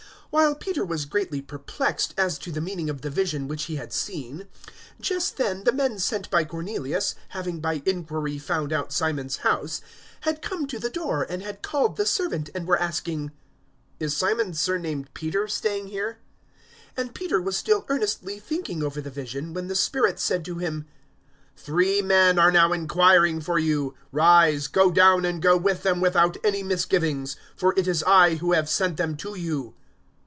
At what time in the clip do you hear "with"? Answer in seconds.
25.57-25.83